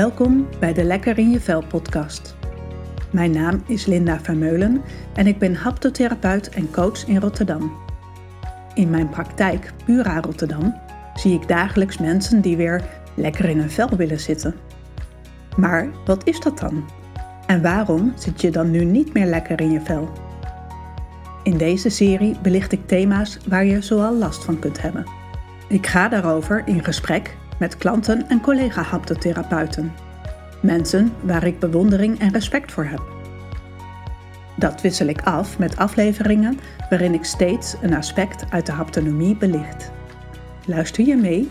[0.00, 2.36] Welkom bij de Lekker in je Vel podcast.
[3.10, 4.82] Mijn naam is Linda Vermeulen
[5.14, 7.72] en ik ben haptotherapeut en coach in Rotterdam.
[8.74, 10.74] In mijn praktijk Pura Rotterdam
[11.14, 12.84] zie ik dagelijks mensen die weer
[13.14, 14.54] lekker in hun vel willen zitten.
[15.56, 16.84] Maar wat is dat dan?
[17.46, 20.08] En waarom zit je dan nu niet meer lekker in je vel?
[21.42, 25.04] In deze serie belicht ik thema's waar je zoal last van kunt hebben.
[25.68, 29.92] Ik ga daarover in gesprek met klanten en collega-haptotherapeuten.
[30.62, 33.02] Mensen waar ik bewondering en respect voor heb.
[34.56, 39.90] Dat wissel ik af met afleveringen waarin ik steeds een aspect uit de haptonomie belicht.
[40.66, 41.50] Luister je mee?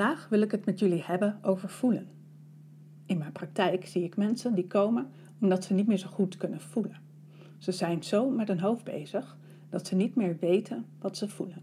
[0.00, 2.08] Vandaag wil ik het met jullie hebben over voelen.
[3.06, 6.60] In mijn praktijk zie ik mensen die komen omdat ze niet meer zo goed kunnen
[6.60, 7.00] voelen.
[7.58, 9.36] Ze zijn zo met hun hoofd bezig
[9.68, 11.62] dat ze niet meer weten wat ze voelen.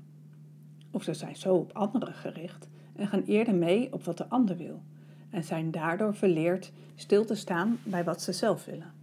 [0.92, 4.58] Of ze zijn zo op anderen gericht en gaan eerder mee op wat de ander
[4.58, 4.82] wil
[5.30, 8.94] en zijn daardoor verleerd stil te staan bij wat ze zelf willen.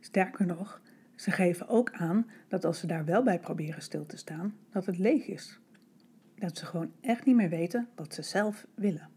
[0.00, 0.80] Sterker nog,
[1.14, 4.86] ze geven ook aan dat als ze daar wel bij proberen stil te staan, dat
[4.86, 5.60] het leeg is
[6.38, 9.08] dat ze gewoon echt niet meer weten wat ze zelf willen.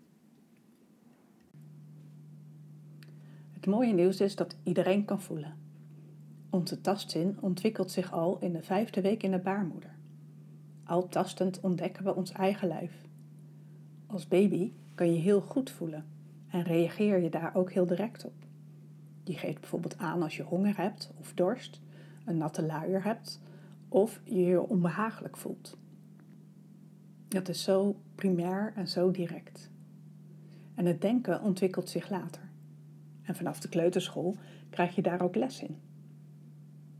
[3.53, 5.57] Het mooie nieuws is dat iedereen kan voelen.
[6.49, 9.95] Onze tastzin ontwikkelt zich al in de vijfde week in de baarmoeder.
[10.83, 12.91] Al tastend ontdekken we ons eigen lijf.
[14.07, 16.05] Als baby kan je heel goed voelen
[16.49, 18.33] en reageer je daar ook heel direct op.
[19.23, 21.81] Je geeft bijvoorbeeld aan als je honger hebt of dorst,
[22.25, 23.41] een natte luier hebt
[23.89, 25.77] of je je onbehagelijk voelt.
[27.29, 29.69] Dat is zo primair en zo direct.
[30.75, 32.41] En het denken ontwikkelt zich later.
[33.21, 34.35] En vanaf de kleuterschool
[34.69, 35.77] krijg je daar ook les in.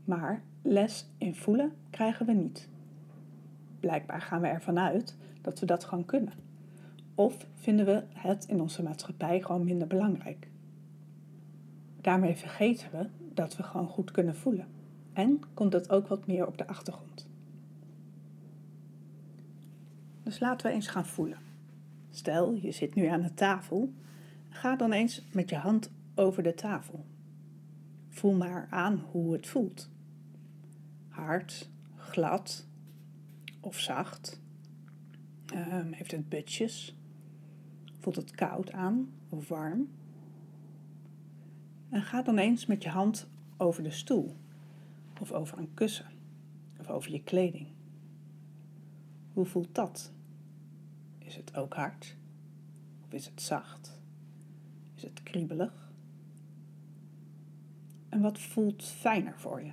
[0.04, 2.68] Maar les in voelen krijgen we niet.
[3.80, 6.32] Blijkbaar gaan we ervan uit dat we dat gewoon kunnen.
[7.14, 10.48] Of vinden we het in onze maatschappij gewoon minder belangrijk.
[12.00, 14.66] Daarmee vergeten we dat we gewoon goed kunnen voelen.
[15.12, 17.29] En komt het ook wat meer op de achtergrond.
[20.30, 21.38] Dus laten we eens gaan voelen.
[22.10, 23.92] Stel, je zit nu aan de tafel.
[24.48, 27.04] Ga dan eens met je hand over de tafel.
[28.08, 29.90] Voel maar aan hoe het voelt.
[31.08, 32.66] Hard, glad
[33.60, 34.40] of zacht.
[35.54, 36.96] Um, heeft het butjes?
[37.98, 39.88] Voelt het koud aan of warm?
[41.88, 44.36] En ga dan eens met je hand over de stoel
[45.20, 46.10] of over een kussen
[46.78, 47.66] of over je kleding.
[49.32, 50.12] Hoe voelt dat?
[51.30, 52.16] Is het ook hard?
[53.04, 54.00] Of is het zacht?
[54.94, 55.92] Is het kriebelig?
[58.08, 59.70] En wat voelt fijner voor je?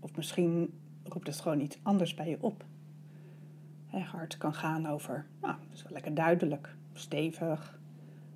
[0.00, 2.64] Of misschien roept het gewoon iets anders bij je op.
[3.86, 7.78] hard kan gaan over, nou, dat is wel lekker duidelijk, stevig,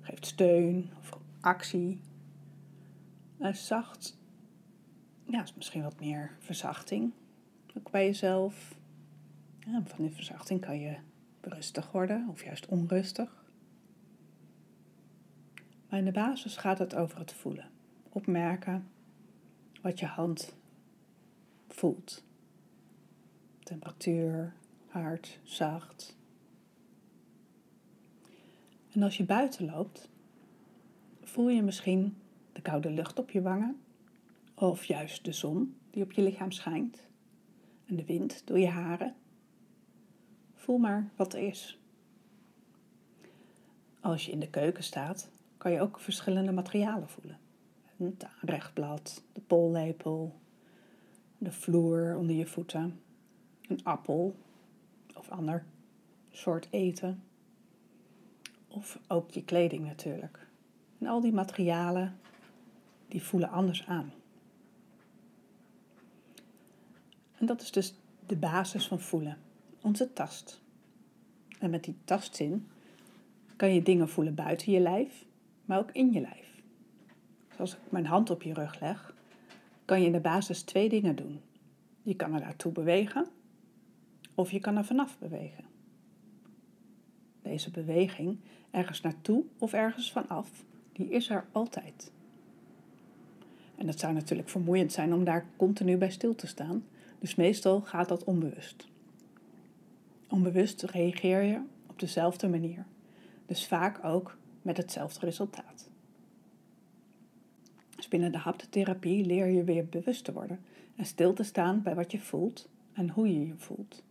[0.01, 2.01] geeft steun of actie.
[3.37, 4.17] En zacht,
[5.25, 7.11] ja, is misschien wat meer verzachting,
[7.77, 8.75] ook bij jezelf.
[9.59, 10.97] Ja, van die verzachting kan je
[11.41, 13.45] rustig worden of juist onrustig.
[15.89, 17.69] Maar in de basis gaat het over het voelen.
[18.09, 18.87] Opmerken
[19.81, 20.55] wat je hand
[21.67, 22.23] voelt.
[23.59, 24.53] Temperatuur,
[24.87, 26.17] hard, zacht.
[28.91, 30.09] En als je buiten loopt,
[31.21, 32.17] voel je misschien
[32.53, 33.81] de koude lucht op je wangen
[34.53, 37.07] of juist de zon die op je lichaam schijnt
[37.85, 39.15] en de wind door je haren.
[40.61, 41.79] Voel maar wat er is.
[43.99, 47.37] Als je in de keuken staat, kan je ook verschillende materialen voelen.
[47.97, 50.35] Het aanrechtblad, de pollepel,
[51.37, 52.99] de vloer onder je voeten,
[53.67, 54.35] een appel
[55.15, 55.65] of ander
[56.31, 57.23] soort eten.
[58.67, 60.47] Of ook je kleding natuurlijk.
[60.99, 62.19] En al die materialen,
[63.07, 64.13] die voelen anders aan.
[67.37, 67.95] En dat is dus
[68.25, 69.37] de basis van voelen
[69.81, 70.61] onze tast.
[71.59, 72.67] En met die tastzin
[73.55, 75.25] kan je dingen voelen buiten je lijf,
[75.65, 76.61] maar ook in je lijf.
[77.55, 79.13] Zoals ik mijn hand op je rug leg,
[79.85, 81.41] kan je in de basis twee dingen doen.
[82.03, 83.27] Je kan er naartoe bewegen
[84.35, 85.63] of je kan er vanaf bewegen.
[87.41, 88.39] Deze beweging,
[88.71, 92.11] ergens naartoe of ergens vanaf, die is er altijd.
[93.77, 96.85] En het zou natuurlijk vermoeiend zijn om daar continu bij stil te staan,
[97.19, 98.90] dus meestal gaat dat onbewust.
[100.31, 101.61] Onbewust reageer je
[102.01, 102.85] dezelfde manier,
[103.45, 105.89] dus vaak ook met hetzelfde resultaat.
[107.95, 110.59] Dus binnen de haptotherapie leer je weer bewust te worden
[110.95, 114.03] en stil te staan bij wat je voelt en hoe je je voelt.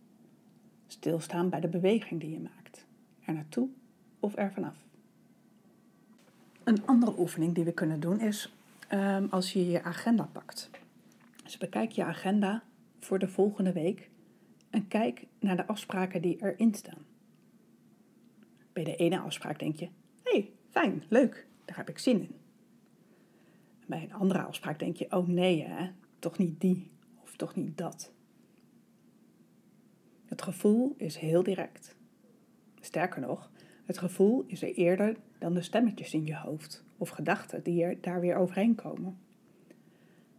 [0.87, 2.85] Stilstaan bij de beweging die je maakt,
[3.25, 3.69] er naartoe
[4.19, 4.77] of er vanaf.
[6.63, 8.53] Een andere oefening die we kunnen doen is
[8.93, 10.69] um, als je je agenda pakt.
[11.43, 12.63] Dus bekijk je agenda
[12.99, 14.09] voor de volgende week
[14.71, 17.05] en kijk naar de afspraken die erin staan.
[18.73, 19.85] Bij de ene afspraak denk je:
[20.23, 22.35] hé, hey, fijn, leuk, daar heb ik zin in.
[23.85, 25.89] bij een andere afspraak denk je: oh nee, hè,
[26.19, 26.91] toch niet die
[27.21, 28.11] of toch niet dat.
[30.25, 31.95] Het gevoel is heel direct.
[32.79, 33.51] Sterker nog,
[33.85, 38.01] het gevoel is er eerder dan de stemmetjes in je hoofd of gedachten die er
[38.01, 39.19] daar weer overheen komen.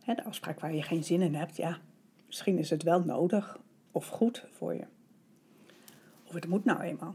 [0.05, 1.79] De afspraak waar je geen zin in hebt, ja,
[2.26, 3.61] misschien is het wel nodig
[3.92, 4.84] of goed voor je.
[6.24, 7.14] Of het moet nou eenmaal.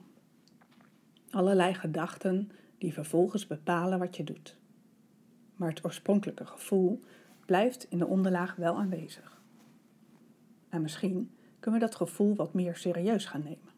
[1.30, 4.58] Allerlei gedachten die vervolgens bepalen wat je doet.
[5.56, 7.00] Maar het oorspronkelijke gevoel
[7.46, 9.42] blijft in de onderlaag wel aanwezig.
[10.70, 13.76] En misschien kunnen we dat gevoel wat meer serieus gaan nemen.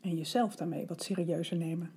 [0.00, 1.92] En jezelf daarmee wat serieuzer nemen.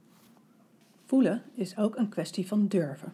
[1.05, 3.13] Voelen is ook een kwestie van durven.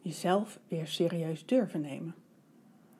[0.00, 2.14] Jezelf weer serieus durven nemen.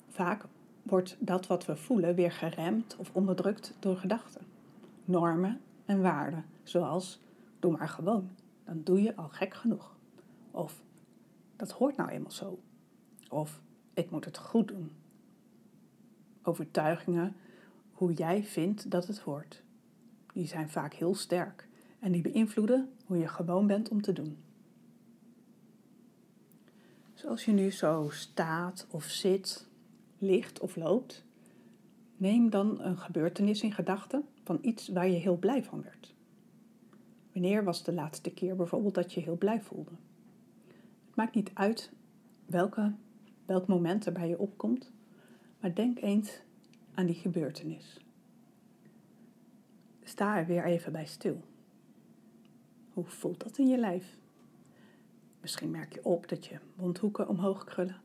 [0.09, 0.45] Vaak
[0.83, 4.47] wordt dat wat we voelen weer geremd of onderdrukt door gedachten,
[5.05, 7.21] normen en waarden, zoals
[7.59, 8.31] doe maar gewoon,
[8.65, 9.97] dan doe je al gek genoeg.
[10.51, 10.83] Of
[11.57, 12.59] dat hoort nou eenmaal zo.
[13.29, 13.61] Of
[13.95, 14.91] ik moet het goed doen.
[16.43, 17.37] Overtuigingen
[17.93, 19.63] hoe jij vindt dat het hoort.
[20.33, 21.69] Die zijn vaak heel sterk
[21.99, 24.37] en die beïnvloeden hoe je gewoon bent om te doen.
[27.15, 29.67] Zoals je nu zo staat of zit,
[30.23, 31.25] ligt of loopt,
[32.17, 36.15] neem dan een gebeurtenis in gedachten van iets waar je heel blij van werd.
[37.33, 39.91] Wanneer was de laatste keer bijvoorbeeld dat je heel blij voelde?
[41.07, 41.93] Het maakt niet uit
[42.47, 42.93] welke,
[43.47, 44.91] welk moment er bij je opkomt,
[45.61, 46.41] maar denk eens
[46.95, 48.01] aan die gebeurtenis.
[50.03, 51.41] Sta er weer even bij stil.
[52.93, 54.19] Hoe voelt dat in je lijf?
[55.41, 58.01] Misschien merk je op dat je mondhoeken omhoog krullen,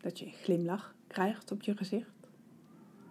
[0.00, 2.10] dat je een glimlach krijgt op je gezicht,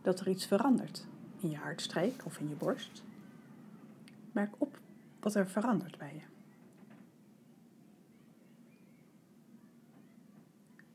[0.02, 1.06] dat er iets verandert
[1.40, 3.04] in je hartstreek of in je borst.
[4.32, 4.80] Merk op
[5.20, 6.22] wat er verandert bij je.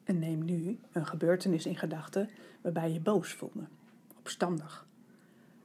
[0.05, 2.31] En neem nu een gebeurtenis in gedachten
[2.61, 3.67] waarbij je boos voelde,
[4.19, 4.87] opstandig.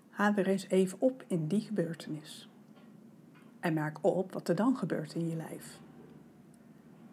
[0.09, 2.49] Haal weer eens even op in die gebeurtenis.
[3.59, 5.79] En merk op wat er dan gebeurt in je lijf.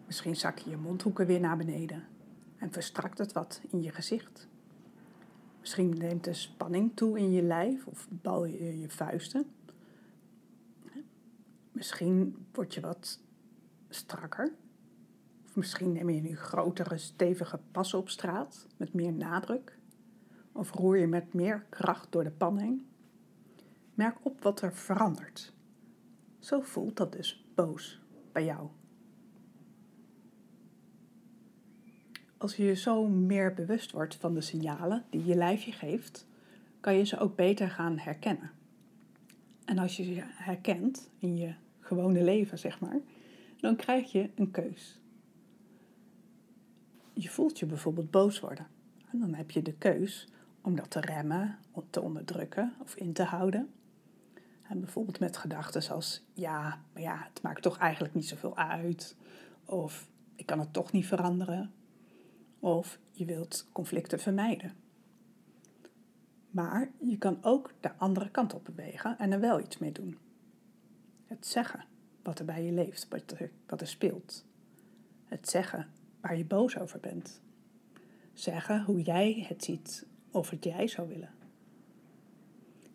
[0.06, 2.04] Misschien zak je je mondhoeken weer naar beneden
[2.58, 4.48] en verstrakt het wat in je gezicht.
[5.60, 9.46] Misschien neemt de spanning toe in je lijf of bal je je vuisten.
[11.72, 13.20] Misschien word je wat
[13.88, 14.52] strakker.
[15.44, 19.78] Of misschien neem je nu grotere, stevige passen op straat met meer nadruk.
[20.52, 22.88] Of roer je met meer kracht door de pan heen.
[23.94, 25.52] Merk op wat er verandert.
[26.38, 28.00] Zo voelt dat dus boos
[28.32, 28.68] bij jou.
[32.38, 36.26] Als je je zo meer bewust wordt van de signalen die je lijfje geeft,
[36.80, 38.50] kan je ze ook beter gaan herkennen.
[39.64, 43.00] En als je ze herkent in je gewone leven, zeg maar,
[43.60, 45.00] dan krijg je een keus.
[47.12, 48.66] Je voelt je bijvoorbeeld boos worden.
[49.10, 50.28] En dan heb je de keus
[50.60, 51.58] om dat te remmen,
[51.90, 53.68] te onderdrukken of in te houden.
[54.62, 59.16] En bijvoorbeeld met gedachten als, ja, maar ja, het maakt toch eigenlijk niet zoveel uit.
[59.64, 61.72] Of ik kan het toch niet veranderen.
[62.60, 64.74] Of je wilt conflicten vermijden.
[66.50, 70.18] Maar je kan ook de andere kant op bewegen en er wel iets mee doen.
[71.26, 71.84] Het zeggen
[72.22, 74.44] wat er bij je leeft, wat er, wat speelt.
[75.24, 75.88] Het zeggen
[76.20, 77.40] waar je boos over bent.
[78.32, 81.30] Zeggen hoe jij het ziet of het jij zou willen.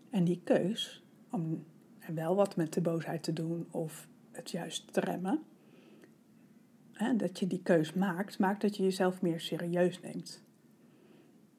[0.09, 1.65] En die keus om
[1.99, 5.43] er wel wat met de boosheid te doen of het juist te remmen,
[6.93, 10.43] hè, dat je die keus maakt, maakt dat je jezelf meer serieus neemt.